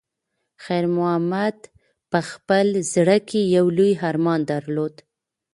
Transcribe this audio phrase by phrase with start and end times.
[0.63, 1.57] خیر محمد
[2.11, 4.93] په خپل زړه کې یو لوی ارمان درلود.